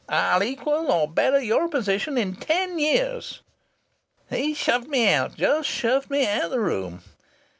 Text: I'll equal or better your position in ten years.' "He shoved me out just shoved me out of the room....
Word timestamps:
I'll 0.09 0.41
equal 0.41 0.91
or 0.91 1.07
better 1.07 1.39
your 1.39 1.67
position 1.67 2.17
in 2.17 2.35
ten 2.35 2.79
years.' 2.79 3.41
"He 4.31 4.55
shoved 4.55 4.87
me 4.87 5.07
out 5.13 5.35
just 5.35 5.69
shoved 5.69 6.09
me 6.09 6.25
out 6.25 6.45
of 6.45 6.49
the 6.49 6.59
room.... 6.59 7.03